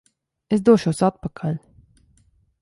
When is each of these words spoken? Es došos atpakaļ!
Es 0.55 0.63
došos 0.69 1.03
atpakaļ! 1.09 1.61